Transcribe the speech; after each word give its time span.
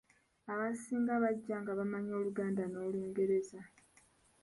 Abasinga 0.51 1.13
bajja 1.23 1.55
nga 1.61 1.71
bamanyi 1.79 2.11
Oluganda 2.19 2.61
n’Olungereza. 2.67 3.59